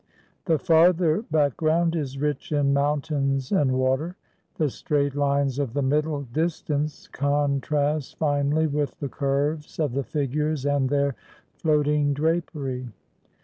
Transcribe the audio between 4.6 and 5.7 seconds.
straight lines